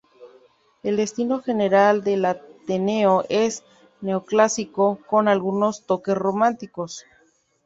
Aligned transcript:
El 0.81 0.99
estilo 0.99 1.43
general 1.43 2.03
del 2.03 2.25
Ateneo 2.25 3.23
es 3.29 3.63
neoclásico, 4.01 4.97
con 5.07 5.27
algunos 5.27 5.85
toques 5.85 6.15
románticos. 6.17 7.05